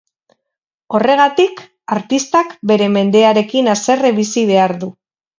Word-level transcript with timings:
Horregatik, 0.99 1.59
artistak 1.95 2.55
bere 2.71 2.87
mendearekin 2.93 3.69
haserre 3.75 4.11
bizi 4.21 4.45
behar 4.53 4.75
du. 4.85 4.89